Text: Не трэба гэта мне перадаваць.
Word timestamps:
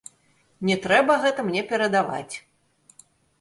Не 0.69 0.77
трэба 0.85 1.17
гэта 1.25 1.45
мне 1.49 1.61
перадаваць. 1.73 2.35